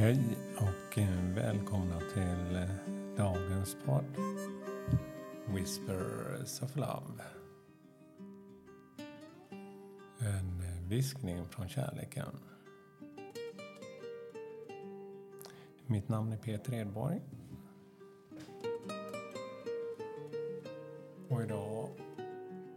Hej 0.00 0.38
och 0.56 0.98
eh, 0.98 1.34
välkomna 1.34 2.00
till 2.00 2.56
eh, 2.56 2.70
dagens 3.16 3.76
podd 3.84 4.04
Whispers 5.46 6.62
of 6.62 6.76
Love. 6.76 7.22
En 10.18 10.60
eh, 10.60 10.88
viskning 10.88 11.48
från 11.48 11.68
kärleken. 11.68 12.38
Mitt 15.86 16.08
namn 16.08 16.32
är 16.32 16.36
Peter 16.36 16.74
Edborg. 16.74 17.20
Och 21.28 21.42
idag 21.42 21.88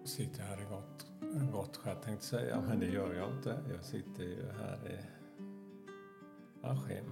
sitter 0.04 0.40
jag 0.40 0.48
här 0.48 0.62
i 0.62 0.66
gott, 0.66 1.06
gott 1.52 1.78
skär 1.78 1.96
tänkte 1.96 2.26
säga, 2.26 2.64
men 2.68 2.80
det 2.80 2.88
gör 2.88 3.14
jag 3.14 3.30
inte. 3.38 3.60
Jag 3.74 3.84
sitter 3.84 4.24
ju 4.24 4.52
här 4.60 4.92
i 4.92 5.23
Askim. 6.64 7.06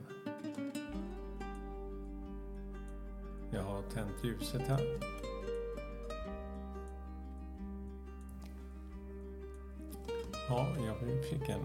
Jag 3.51 3.63
har 3.63 3.81
tänt 3.81 4.23
ljuset 4.23 4.61
här. 4.61 4.99
Ja, 10.49 10.67
jag 10.85 11.23
fick 11.25 11.49
en, 11.49 11.61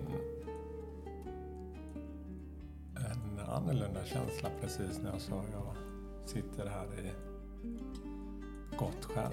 en 2.97 3.39
annorlunda 3.49 4.05
känsla 4.05 4.51
precis 4.61 4.99
när 5.03 5.11
jag 5.11 5.21
sa 5.21 5.45
jag 5.53 5.77
sitter 6.25 6.67
här 6.67 6.87
i 7.01 7.13
Gottskär. 8.77 9.33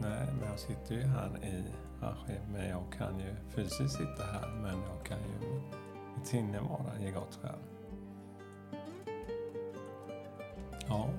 Nej, 0.00 0.26
men 0.40 0.48
jag 0.50 0.58
sitter 0.58 0.94
ju 0.94 1.02
här 1.02 1.44
i 1.44 1.64
Askim, 2.00 2.52
men 2.52 2.68
jag 2.68 2.92
kan 2.98 3.18
ju 3.18 3.34
fysiskt 3.50 3.96
sitta 3.96 4.24
här, 4.32 4.60
men 4.62 4.78
jag 4.82 5.06
kan 5.06 5.18
ju 5.18 5.60
mitt 6.18 6.26
sinne 6.26 6.60
vara 6.60 6.98
i 7.00 7.10
Gottskär. 7.10 7.58
Ja. 10.88 11.10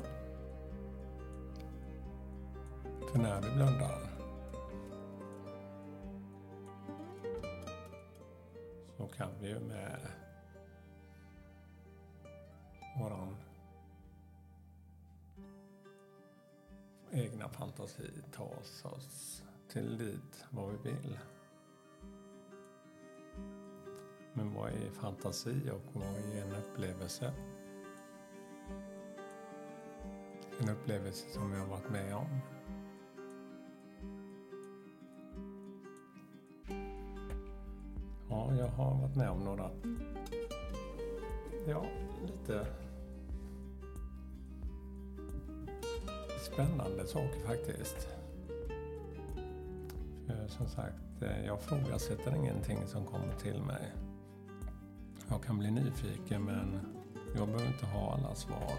För 3.11 3.20
när 3.20 3.42
vi 3.42 3.52
blundar 3.52 4.00
så 8.97 9.08
kan 9.08 9.30
vi 9.42 9.47
ju 9.47 9.59
med 9.59 10.00
våran 13.00 13.36
egna 17.11 17.50
fantasi 17.50 18.11
ta 18.36 18.44
oss, 18.44 18.86
oss 18.86 19.44
till 19.70 19.97
dit 19.97 20.45
vad 20.50 20.70
vi 20.70 20.92
vill. 20.92 21.20
Men 24.39 24.53
vad 24.53 24.69
är 24.69 24.91
fantasi 24.91 25.69
och 25.71 26.01
vad 26.01 26.03
är 26.03 26.41
en 26.41 26.55
upplevelse? 26.55 27.33
En 30.61 30.69
upplevelse 30.69 31.29
som 31.29 31.53
jag 31.53 31.59
har 31.59 31.67
varit 31.67 31.89
med 31.89 32.15
om. 32.15 32.39
Ja, 38.29 38.55
jag 38.55 38.67
har 38.67 39.01
varit 39.01 39.15
med 39.15 39.29
om 39.29 39.39
några, 39.39 39.71
ja, 41.67 41.85
lite 42.27 42.67
spännande 46.51 47.07
saker 47.07 47.39
faktiskt. 47.39 48.08
För 50.27 50.47
som 50.47 50.67
sagt, 50.67 51.21
eh, 51.21 51.45
jag 51.45 51.61
frågasätter 51.61 52.35
ingenting 52.35 52.87
som 52.87 53.05
kommer 53.05 53.35
till 53.35 53.61
mig. 53.61 53.91
Jag 55.29 55.43
kan 55.43 55.59
bli 55.59 55.71
nyfiken 55.71 56.43
men 56.43 56.79
jag 57.35 57.47
behöver 57.47 57.67
inte 57.67 57.85
ha 57.85 58.13
alla 58.13 58.35
svar. 58.35 58.77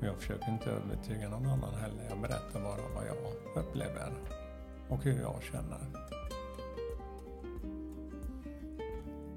Jag 0.00 0.16
försöker 0.16 0.52
inte 0.52 0.70
övertyga 0.70 1.28
någon 1.28 1.46
annan 1.46 1.74
heller. 1.74 2.04
Jag 2.08 2.20
berättar 2.20 2.60
bara 2.60 2.94
vad 2.94 3.06
jag 3.06 3.16
upplever 3.64 4.12
och 4.88 5.04
hur 5.04 5.20
jag 5.20 5.42
känner. 5.42 5.86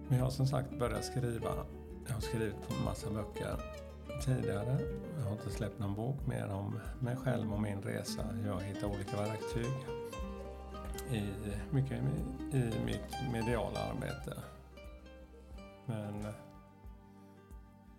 Men 0.07 0.17
jag 0.17 0.25
har 0.25 0.31
som 0.31 0.47
sagt 0.47 0.79
börjat 0.79 1.05
skriva. 1.05 1.49
Jag 2.07 2.13
har 2.13 2.21
skrivit 2.21 2.67
på 2.67 2.73
en 2.73 2.83
massa 2.85 3.09
böcker 3.09 3.61
tidigare. 4.25 4.79
Jag 5.17 5.23
har 5.23 5.31
inte 5.31 5.49
släppt 5.49 5.79
någon 5.79 5.95
bok 5.95 6.27
mer 6.27 6.49
om 6.49 6.79
mig 6.99 7.15
själv 7.15 7.53
och 7.53 7.61
min 7.61 7.81
resa. 7.81 8.23
Jag 8.45 8.61
hittar 8.61 8.87
olika 8.87 9.17
verktyg 9.17 9.71
i, 11.11 11.23
mycket 11.71 12.03
i 12.53 12.71
mitt 12.85 13.31
mediala 13.33 13.79
arbete. 13.79 14.33
Men 15.91 16.25
eh, 16.25 16.33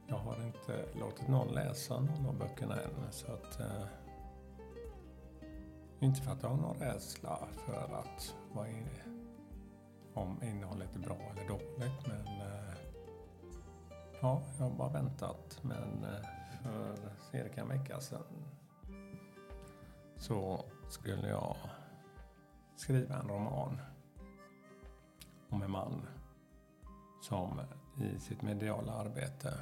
jag 0.07 0.17
har 0.17 0.47
inte 0.47 0.99
låtit 0.99 1.29
någon 1.29 1.55
läsa 1.55 2.01
någon 2.01 2.27
av 2.27 2.39
böckerna 2.39 2.75
än. 2.75 3.13
Så 3.13 3.33
att, 3.33 3.61
eh, 3.61 3.85
inte 6.01 6.21
för 6.21 6.33
att 6.33 6.43
jag 6.43 6.51
har 6.51 6.57
någon 6.57 6.77
rädsla 6.77 7.39
för 7.67 7.99
att 8.01 8.35
vara 8.53 8.69
inne, 8.69 9.03
om 10.15 10.43
innehållet 10.43 10.97
är 10.97 11.01
bra 11.01 11.19
eller 11.33 11.49
dåligt. 11.49 12.07
Men 12.07 12.27
eh, 12.27 12.75
ja, 14.21 14.43
jag 14.59 14.65
har 14.65 14.77
bara 14.77 14.89
väntat. 14.89 15.59
Men 15.63 16.05
eh, 16.05 16.29
för 16.63 16.97
cirka 17.31 17.61
en 17.61 17.69
vecka 17.69 18.01
sedan 18.01 18.45
så 20.17 20.65
skulle 20.89 21.29
jag 21.29 21.57
skriva 22.77 23.15
en 23.17 23.29
roman 23.29 23.81
om 25.51 25.63
en 25.63 25.71
man 25.71 26.07
som 27.21 27.61
i 28.01 28.19
sitt 28.19 28.43
mediala 28.43 28.93
arbete 28.93 29.55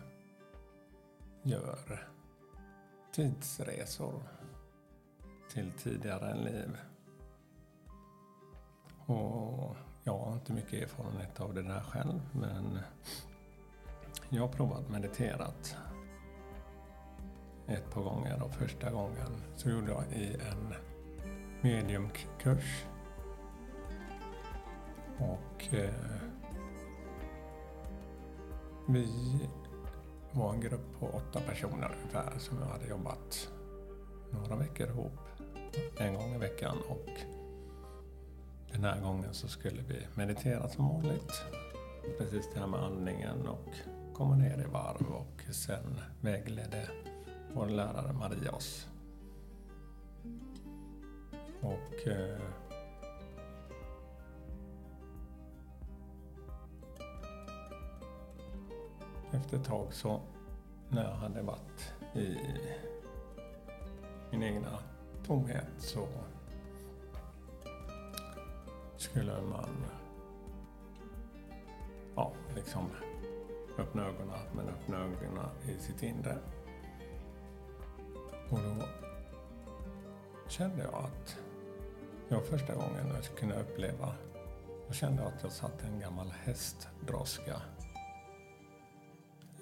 gör 1.42 2.08
tidsresor 3.12 4.22
till 5.50 5.72
tidigare 5.72 6.34
liv. 6.34 6.76
Och 9.06 9.76
jag 10.04 10.18
har 10.18 10.32
inte 10.32 10.52
mycket 10.52 10.82
erfarenhet 10.82 11.40
av 11.40 11.54
det 11.54 11.62
där 11.62 11.80
själv 11.80 12.20
men 12.32 12.78
jag 14.28 14.42
har 14.42 14.48
provat 14.48 14.88
mediterat 14.88 15.76
ett 17.66 17.90
par 17.90 18.02
gånger 18.02 18.42
och 18.42 18.54
första 18.54 18.90
gången 18.90 19.42
så 19.56 19.70
gjorde 19.70 19.92
jag 19.92 20.04
i 20.12 20.34
en 20.34 20.74
mediumkurs. 21.60 22.84
Och 25.18 25.74
eh, 25.74 26.19
vi 28.92 29.08
var 30.32 30.54
en 30.54 30.60
grupp 30.60 30.98
på 31.00 31.06
åtta 31.06 31.40
personer 31.40 31.96
ungefär 32.02 32.38
som 32.38 32.62
hade 32.62 32.88
jobbat 32.88 33.50
några 34.30 34.56
veckor 34.56 34.88
ihop 34.88 35.18
en 35.98 36.14
gång 36.14 36.34
i 36.34 36.38
veckan 36.38 36.76
och 36.88 37.08
den 38.72 38.84
här 38.84 39.00
gången 39.00 39.34
så 39.34 39.48
skulle 39.48 39.82
vi 39.82 40.06
meditera 40.14 40.68
som 40.68 40.88
vanligt. 40.88 41.32
Precis 42.18 42.48
det 42.54 42.60
här 42.60 42.66
med 42.66 42.80
andningen 42.80 43.48
och 43.48 43.68
komma 44.14 44.36
ner 44.36 44.60
i 44.60 44.70
varv 44.72 45.06
och 45.12 45.54
sen 45.54 46.00
vägledde 46.20 46.88
vår 47.54 47.66
lärare 47.66 48.12
Maria 48.12 48.52
oss. 48.52 48.88
Och 51.60 52.08
eh, 52.08 52.40
efter 59.32 59.56
ett 59.56 59.64
tag 59.64 59.94
så 59.94 60.20
när 60.88 61.04
jag 61.04 61.14
hade 61.14 61.42
varit 61.42 61.92
i 62.14 62.36
min 64.30 64.42
egna 64.42 64.78
tomhet 65.26 65.66
så 65.78 66.08
skulle 68.96 69.42
man 69.42 69.84
ja, 72.16 72.32
liksom 72.54 72.90
öppna 73.78 74.06
ögonen, 74.06 74.38
men 74.52 74.68
öppna 74.68 74.98
ögonen 74.98 75.48
i 75.68 75.78
sitt 75.82 76.02
inre. 76.02 76.38
Och 78.50 78.58
då 78.58 78.86
kände 80.48 80.82
jag 80.82 80.94
att 80.94 81.36
jag 82.28 82.44
första 82.44 82.74
gången 82.74 83.14
jag 83.14 83.38
kunde 83.38 83.60
uppleva, 83.60 84.14
då 84.88 84.92
kände 84.94 85.22
jag 85.22 85.32
att 85.32 85.42
jag 85.42 85.52
satt 85.52 85.82
en 85.82 86.00
gammal 86.00 86.32
hästdroska 86.44 87.62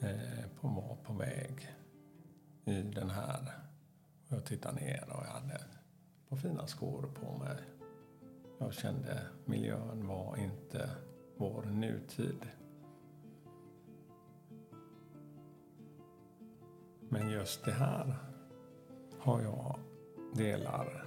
Eh, 0.00 0.44
på, 0.60 0.68
var 0.68 0.96
på 1.04 1.12
väg 1.12 1.74
i 2.64 2.82
den 2.82 3.10
här. 3.10 3.52
Jag 4.28 4.44
tittade 4.44 4.80
ner 4.80 5.04
och 5.08 5.24
jag 5.24 5.32
hade 5.32 5.60
på 6.28 6.36
fina 6.36 6.66
skor 6.66 7.10
på 7.20 7.38
mig. 7.38 7.56
Jag 8.58 8.74
kände 8.74 9.22
miljön 9.44 10.06
var 10.06 10.36
inte 10.36 10.90
vår 11.36 11.62
nutid. 11.62 12.46
Men 17.08 17.30
just 17.30 17.64
det 17.64 17.72
här 17.72 18.16
har 19.18 19.42
jag 19.42 19.78
delar 20.34 21.04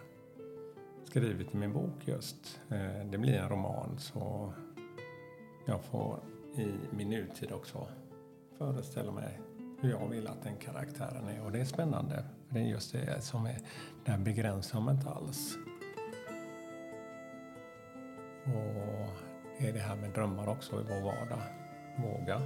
skrivit 1.04 1.54
i 1.54 1.58
min 1.58 1.74
bok 1.74 2.08
just. 2.08 2.60
Eh, 2.70 3.06
det 3.06 3.18
blir 3.18 3.34
en 3.34 3.50
roman 3.50 4.00
så 4.00 4.54
jag 5.66 5.84
får 5.84 6.20
i 6.56 6.72
min 6.92 7.10
nutid 7.10 7.52
också 7.52 7.88
föreställa 8.62 9.12
mig 9.12 9.42
hur 9.80 9.90
jag 9.90 10.08
vill 10.08 10.28
att 10.28 10.44
den 10.44 10.58
karaktären 10.58 11.28
är. 11.28 11.46
Och 11.46 11.52
det 11.52 11.60
är 11.60 11.66
spännande. 11.66 12.24
För 12.48 12.54
det 12.56 12.60
är 12.60 12.64
just 12.64 12.92
det 12.92 13.24
som 13.24 13.46
är, 13.46 13.58
där 14.06 14.18
begränsar 14.18 14.80
man 14.80 14.96
inte 14.96 15.10
alls. 15.10 15.56
Och 18.46 19.26
det 19.60 19.70
är 19.70 19.74
det 19.74 19.80
här 19.80 19.96
med 19.96 20.10
drömmar 20.12 20.48
också 20.48 20.82
i 20.82 20.84
vår 20.84 21.02
vardag. 21.02 21.42
Våga 21.98 22.42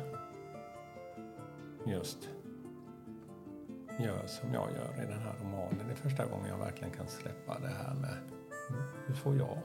just 1.85 2.29
gör 3.99 4.27
som 4.27 4.53
jag 4.53 4.69
gör 4.71 5.03
i 5.03 5.07
den 5.07 5.19
här 5.19 5.33
romanen. 5.43 5.87
Det 5.87 5.93
är 5.93 6.09
första 6.09 6.25
gången 6.25 6.49
jag 6.49 6.57
verkligen 6.57 6.93
kan 6.93 7.07
släppa 7.07 7.59
det 7.59 7.73
här 7.83 7.93
med 7.93 8.17
hur 9.07 9.15
får 9.15 9.35
jag 9.37 9.57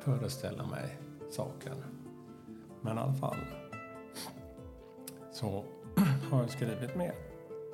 föreställa 0.00 0.66
mig 0.66 0.98
saken. 1.30 1.76
Men 2.82 2.98
i 2.98 3.00
alla 3.00 3.14
fall 3.14 3.67
så 5.38 5.64
har 6.30 6.40
jag 6.40 6.50
skrivit 6.50 6.96
med 6.96 7.12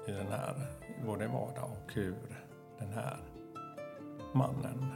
i 0.06 0.10
den 0.12 0.26
här, 0.26 0.66
både 1.06 1.26
vardag 1.26 1.70
och 1.70 1.92
hur 1.92 2.16
den 2.78 2.88
här 2.88 3.16
mannen 4.32 4.86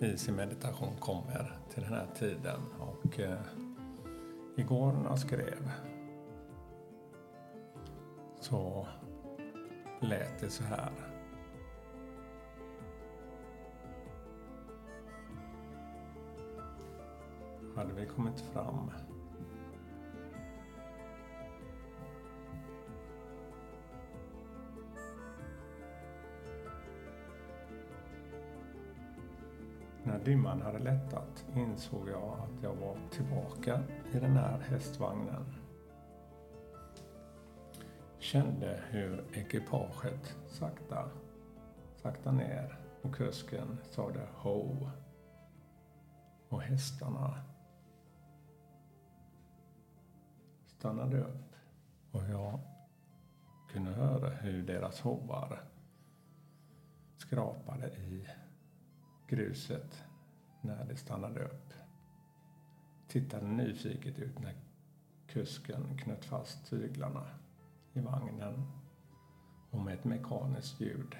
i 0.00 0.16
sin 0.16 0.34
meditation 0.34 0.96
kommer 1.00 1.58
till 1.74 1.82
den 1.82 1.92
här 1.92 2.06
tiden. 2.18 2.60
Och 2.78 3.20
eh, 3.20 3.40
igår 4.56 4.92
när 4.92 5.04
jag 5.04 5.18
skrev 5.18 5.70
så 8.40 8.86
lät 10.00 10.38
det 10.40 10.50
så 10.50 10.64
här. 10.64 10.92
Hade 17.76 17.92
vi 17.92 18.06
kommit 18.06 18.40
fram 18.40 18.90
dimman 30.28 30.62
hade 30.62 30.78
lättat 30.78 31.46
insåg 31.56 32.08
jag 32.08 32.38
att 32.38 32.62
jag 32.62 32.74
var 32.74 32.96
tillbaka 33.10 33.82
i 34.12 34.18
den 34.18 34.36
här 34.36 34.58
hästvagnen. 34.58 35.54
Kände 38.18 38.82
hur 38.88 39.24
ekipaget 39.32 40.36
sakta, 40.46 41.10
sakta 41.96 42.32
ner 42.32 42.78
och 43.02 43.14
kusken 43.14 43.78
sade 43.90 44.28
ho. 44.34 44.90
Och 46.48 46.62
hästarna 46.62 47.34
stannade 50.66 51.20
upp 51.20 51.54
och 52.12 52.22
jag 52.30 52.60
kunde 53.72 53.90
höra 53.90 54.30
hur 54.30 54.62
deras 54.62 55.00
hovar 55.00 55.62
skrapade 57.16 57.88
i 57.88 58.26
gruset 59.28 60.04
när 60.60 60.84
det 60.84 60.96
stannade 60.96 61.44
upp. 61.44 61.72
Tittade 63.08 63.46
nyfiket 63.46 64.18
ut 64.18 64.38
när 64.38 64.54
kusken 65.26 65.98
knöt 65.98 66.24
fast 66.24 66.70
tyglarna 66.70 67.26
i 67.92 68.00
vagnen 68.00 68.72
och 69.70 69.80
med 69.80 69.94
ett 69.94 70.04
mekaniskt 70.04 70.80
ljud 70.80 71.16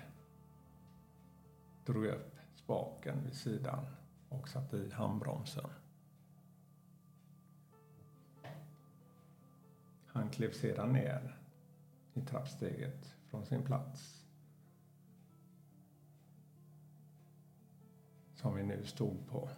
drog 1.86 2.06
upp 2.06 2.36
spaken 2.54 3.24
vid 3.24 3.34
sidan 3.34 3.86
och 4.28 4.48
satte 4.48 4.76
i 4.76 4.90
handbromsen. 4.90 5.70
Han 10.06 10.30
klev 10.30 10.52
sedan 10.52 10.92
ner 10.92 11.38
i 12.14 12.20
trappsteget 12.20 13.14
från 13.26 13.46
sin 13.46 13.62
plats 13.62 14.27
som 18.40 18.54
vi 18.54 18.62
nu 18.62 18.84
stod 18.84 19.28
på. 19.28 19.48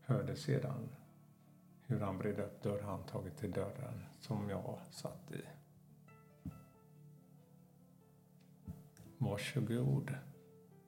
Hörde 0.00 0.36
sedan 0.36 0.88
hur 1.86 2.00
han 2.00 2.18
vred 2.18 2.38
upp 2.40 2.62
dörrhandtaget 2.62 3.36
till 3.36 3.50
dörren 3.50 4.04
som 4.20 4.50
jag 4.50 4.78
satt 4.90 5.32
i. 5.32 5.42
Varsågod, 9.18 10.14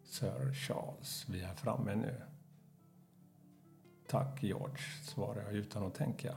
Sir 0.02 0.52
Charles. 0.52 1.28
Vi 1.28 1.42
är 1.42 1.54
framme 1.54 1.94
nu. 1.94 2.22
Tack, 4.06 4.42
George, 4.42 4.82
svarade 5.02 5.42
jag 5.42 5.52
utan 5.52 5.82
att 5.82 5.94
tänka. 5.94 6.36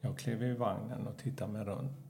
Jag 0.00 0.18
klev 0.18 0.42
i 0.42 0.54
vagnen 0.54 1.06
och 1.06 1.18
tittade 1.18 1.52
mig 1.52 1.64
runt. 1.64 2.01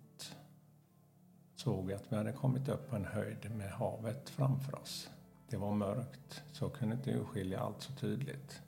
Såg 1.64 1.92
att 1.92 2.12
vi 2.12 2.16
hade 2.16 2.32
kommit 2.32 2.68
upp 2.68 2.90
på 2.90 2.96
en 2.96 3.04
höjd 3.04 3.50
med 3.56 3.70
havet 3.70 4.30
framför 4.30 4.78
oss. 4.78 5.10
Det 5.48 5.56
var 5.56 5.72
mörkt, 5.72 6.42
så 6.52 6.64
jag 6.64 6.72
kunde 6.72 6.94
inte 6.94 7.10
urskilja 7.10 7.60
allt 7.60 7.82
så 7.82 7.92
tydligt. 7.92 8.62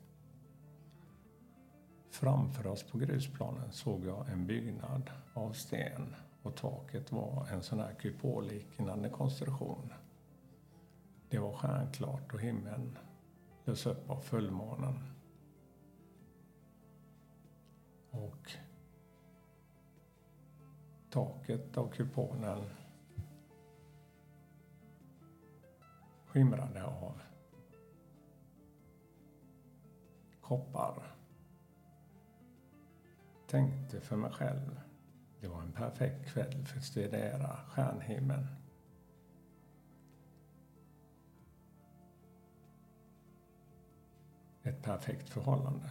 Framför 2.09 2.67
oss 2.67 2.83
på 2.83 2.97
grusplanen 2.97 3.71
såg 3.71 4.05
jag 4.05 4.29
en 4.29 4.47
byggnad 4.47 5.09
av 5.33 5.51
sten 5.51 6.15
och 6.41 6.55
taket 6.55 7.11
var 7.11 7.47
en 7.51 7.63
sån 7.63 7.79
här 7.79 7.93
kupolliknande 7.93 9.09
konstruktion. 9.09 9.93
Det 11.29 11.39
var 11.39 11.53
stjärnklart 11.53 12.33
och 12.33 12.41
himlen 12.41 12.97
lös 13.65 13.85
upp 13.85 14.09
av 14.09 14.21
fullmånen. 14.21 14.99
Och 18.11 18.51
taket 21.09 21.77
av 21.77 21.89
kupolen 21.89 22.63
skimrade 26.35 26.83
av 26.83 27.21
koppar 30.41 31.15
tänkte 33.47 34.01
för 34.01 34.15
mig 34.15 34.31
själv. 34.31 34.81
Det 35.39 35.47
var 35.47 35.61
en 35.61 35.71
perfekt 35.71 36.25
kväll 36.25 36.65
för 36.65 36.77
att 36.77 36.83
studera 36.83 37.59
stjärnhimlen. 37.67 38.47
Ett 44.63 44.83
perfekt 44.83 45.29
förhållande. 45.29 45.89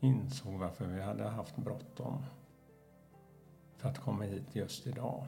Insåg 0.00 0.54
varför 0.54 0.86
vi 0.86 1.00
hade 1.00 1.28
haft 1.28 1.56
bråttom 1.56 2.24
för 3.76 3.88
att 3.88 3.98
komma 3.98 4.24
hit 4.24 4.54
just 4.54 4.86
idag. 4.86 5.26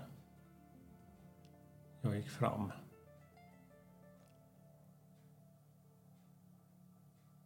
Jag 2.00 2.16
gick 2.16 2.28
fram 2.28 2.72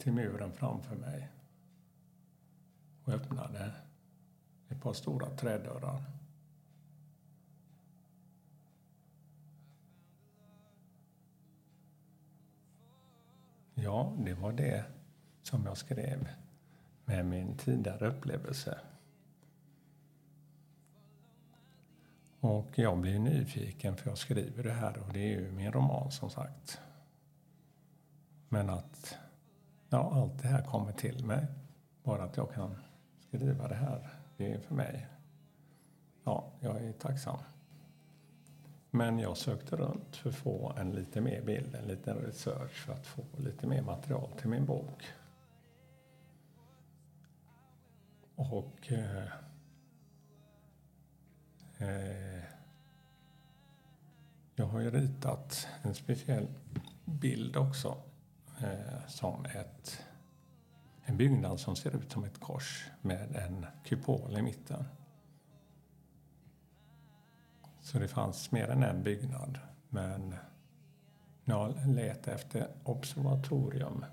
till 0.00 0.12
muren 0.12 0.52
framför 0.52 0.96
mig 0.96 1.28
och 3.04 3.12
öppnade 3.12 3.72
ett 4.68 4.80
par 4.82 4.92
stora 4.92 5.30
trädörrar. 5.30 6.02
Ja, 13.74 14.12
det 14.18 14.34
var 14.34 14.52
det 14.52 14.84
som 15.42 15.64
jag 15.64 15.76
skrev 15.76 16.28
med 17.04 17.26
min 17.26 17.56
tidigare 17.56 18.08
upplevelse. 18.08 18.78
Och 22.40 22.78
jag 22.78 22.98
blir 22.98 23.18
nyfiken 23.18 23.96
för 23.96 24.08
jag 24.08 24.18
skriver 24.18 24.62
det 24.62 24.72
här 24.72 24.98
och 24.98 25.12
det 25.12 25.20
är 25.20 25.40
ju 25.40 25.52
min 25.52 25.72
roman 25.72 26.10
som 26.10 26.30
sagt. 26.30 26.80
Men 28.48 28.70
att 28.70 29.18
ja, 29.90 30.10
allt 30.12 30.42
det 30.42 30.48
här 30.48 30.62
kommer 30.62 30.92
till 30.92 31.24
mig. 31.24 31.46
Bara 32.02 32.22
att 32.22 32.36
jag 32.36 32.52
kan 32.52 32.74
skriva 33.18 33.68
det 33.68 33.74
här. 33.74 34.08
Det 34.36 34.52
är 34.52 34.58
för 34.58 34.74
mig, 34.74 35.06
ja, 36.24 36.52
jag 36.60 36.76
är 36.76 36.92
tacksam. 36.92 37.38
Men 38.90 39.18
jag 39.18 39.36
sökte 39.36 39.76
runt 39.76 40.16
för 40.16 40.28
att 40.28 40.36
få 40.36 40.72
en 40.76 40.92
lite 40.92 41.20
mer 41.20 41.42
bild, 41.42 41.74
en 41.74 41.84
liten 41.84 42.16
research 42.16 42.84
för 42.86 42.92
att 42.92 43.06
få 43.06 43.22
lite 43.36 43.66
mer 43.66 43.82
material 43.82 44.30
till 44.38 44.48
min 44.48 44.66
bok. 44.66 45.04
Och 48.36 48.92
eh, 48.92 49.26
eh, 51.78 52.44
jag 54.54 54.66
har 54.66 54.80
ju 54.80 54.90
ritat 54.90 55.68
en 55.82 55.94
speciell 55.94 56.46
bild 57.04 57.56
också 57.56 57.96
eh, 58.62 59.06
som 59.06 59.44
ett 59.44 60.04
en 61.10 61.16
byggnad 61.16 61.60
som 61.60 61.76
ser 61.76 61.96
ut 61.96 62.12
som 62.12 62.24
ett 62.24 62.40
kors 62.40 62.90
med 63.02 63.36
en 63.36 63.66
kupol 63.84 64.38
i 64.38 64.42
mitten. 64.42 64.84
Så 67.80 67.98
det 67.98 68.08
fanns 68.08 68.50
mer 68.50 68.68
än 68.68 68.82
en 68.82 69.02
byggnad. 69.02 69.58
Men 69.88 70.34
när 71.44 71.54
jag 71.54 71.86
letade 71.86 72.36
efter 72.36 72.68
observatorium 72.84 74.04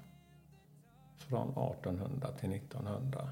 från 1.17 1.49
1800 1.49 2.31
till 2.31 2.53
1900 2.53 3.29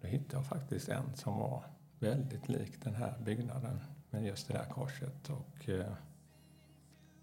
då 0.00 0.08
hittade 0.08 0.36
jag 0.36 0.46
faktiskt 0.46 0.88
en 0.88 1.14
som 1.14 1.38
var 1.38 1.64
väldigt 1.98 2.48
lik 2.48 2.82
den 2.82 2.94
här 2.94 3.18
byggnaden 3.18 3.80
med 4.10 4.24
just 4.24 4.48
det 4.48 4.54
där 4.54 4.64
korset 4.64 5.30
och 5.30 5.68
eh, 5.68 5.92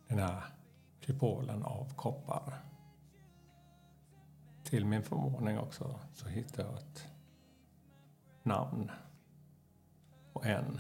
den 0.08 0.20
här 0.20 0.44
kupolen 1.02 1.64
av 1.64 1.94
koppar. 1.96 2.73
Till 4.74 4.86
min 4.86 5.04
förvåning 5.04 5.60
också 5.60 6.00
så 6.14 6.28
hittade 6.28 6.70
jag 6.70 6.78
ett 6.78 7.08
namn 8.44 8.92
och 10.34 10.46
en 10.46 10.80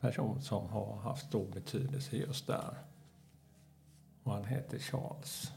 person 0.00 0.42
som 0.42 0.68
har 0.68 0.96
haft 0.96 1.26
stor 1.26 1.48
betydelse 1.48 2.16
just 2.16 2.46
där. 2.46 2.78
Och 4.22 4.32
han 4.32 4.44
heter 4.44 4.78
Charles. 4.78 5.52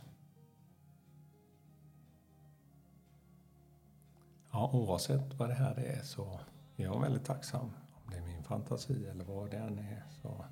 Ja, 4.51 4.69
oavsett 4.73 5.33
vad 5.33 5.49
det 5.49 5.55
här 5.55 5.79
är 5.79 6.01
så 6.03 6.39
är 6.75 6.83
jag 6.83 7.01
väldigt 7.01 7.25
tacksam. 7.25 7.71
Om 7.93 8.11
det 8.11 8.17
är 8.17 8.21
min 8.21 8.43
fantasi 8.43 9.05
eller 9.05 9.25
vad 9.25 9.51
det 9.51 9.57
än 9.57 9.79
är 9.79 10.03
så 10.21 10.45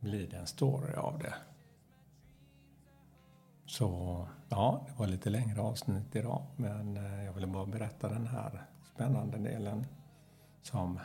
blir 0.00 0.30
det 0.30 0.36
en 0.36 0.46
story 0.46 0.94
av 0.94 1.18
det. 1.18 1.34
Så 3.82 4.28
ja, 4.48 4.84
det 4.86 4.98
var 4.98 5.06
lite 5.06 5.30
längre 5.30 5.60
avsnitt 5.60 6.16
idag 6.16 6.42
men 6.56 6.96
eh, 6.96 7.24
jag 7.24 7.32
ville 7.32 7.46
bara 7.46 7.66
berätta 7.66 8.08
den 8.08 8.26
här 8.26 8.66
spännande 8.94 9.38
delen 9.38 9.86
som 10.62 11.00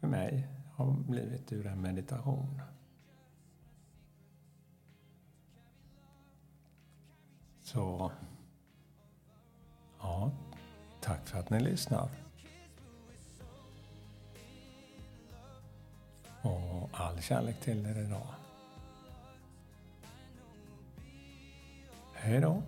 för 0.00 0.06
mig 0.06 0.48
har 0.74 0.90
blivit 0.90 1.52
ur 1.52 1.66
en 1.66 1.80
meditation. 1.80 2.60
Så 7.62 8.12
ja, 10.00 10.30
tack 11.00 11.26
för 11.26 11.38
att 11.38 11.50
ni 11.50 11.60
lyssnar. 11.60 12.08
Och 16.42 16.88
all 16.92 17.20
kärlek 17.20 17.60
till 17.60 17.86
er 17.86 17.98
idag. 17.98 18.47
Hej 22.28 22.40
då! 22.40 22.62